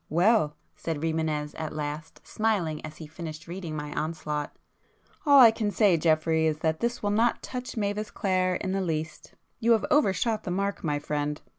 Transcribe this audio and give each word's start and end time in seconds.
"Well," 0.09 0.55
said 0.75 0.97
Rimânez 0.99 1.53
at 1.59 1.75
last, 1.75 2.25
smiling 2.25 2.83
as 2.83 2.97
he 2.97 3.05
finished 3.05 3.47
reading 3.47 3.75
my 3.75 3.93
onslaught—"all 3.93 5.39
I 5.39 5.51
can 5.51 5.69
say 5.69 5.95
Geoffrey, 5.95 6.47
is 6.47 6.57
that 6.61 6.79
this 6.79 7.03
will 7.03 7.11
not 7.11 7.43
touch 7.43 7.77
Mavis 7.77 8.09
Clare 8.09 8.55
in 8.55 8.71
the 8.71 8.81
least. 8.81 9.35
You 9.59 9.73
have 9.73 9.85
overshot 9.91 10.43
the 10.43 10.49
mark, 10.49 10.83
my 10.83 10.97
friend! 10.97 11.39